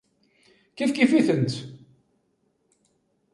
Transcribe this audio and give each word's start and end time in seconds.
Kifkif-itent. 0.77 1.51